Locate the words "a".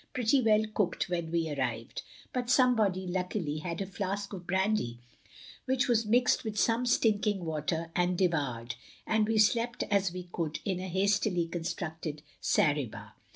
3.81-3.85, 10.79-10.87